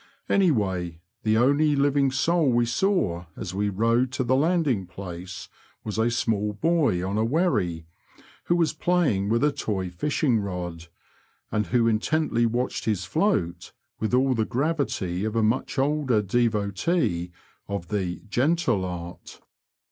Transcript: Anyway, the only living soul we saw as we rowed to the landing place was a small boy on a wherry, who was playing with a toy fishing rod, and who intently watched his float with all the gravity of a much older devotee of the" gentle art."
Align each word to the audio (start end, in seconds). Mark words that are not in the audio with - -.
Anyway, 0.29 0.99
the 1.21 1.37
only 1.37 1.75
living 1.75 2.09
soul 2.09 2.49
we 2.51 2.65
saw 2.65 3.27
as 3.37 3.53
we 3.53 3.69
rowed 3.69 4.11
to 4.11 4.23
the 4.23 4.35
landing 4.35 4.87
place 4.87 5.47
was 5.83 5.99
a 5.99 6.09
small 6.09 6.53
boy 6.53 7.07
on 7.07 7.19
a 7.19 7.23
wherry, 7.23 7.85
who 8.45 8.55
was 8.55 8.73
playing 8.73 9.29
with 9.29 9.43
a 9.43 9.51
toy 9.51 9.91
fishing 9.91 10.39
rod, 10.39 10.87
and 11.51 11.67
who 11.67 11.87
intently 11.87 12.47
watched 12.47 12.85
his 12.85 13.05
float 13.05 13.73
with 13.99 14.11
all 14.15 14.33
the 14.33 14.43
gravity 14.43 15.23
of 15.23 15.35
a 15.35 15.43
much 15.43 15.77
older 15.77 16.23
devotee 16.23 17.31
of 17.67 17.89
the" 17.89 18.23
gentle 18.27 18.83
art." 18.83 19.39